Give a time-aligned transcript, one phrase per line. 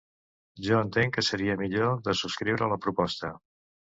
[0.67, 3.33] Jo entenc que seria millor de subscriure la proposta.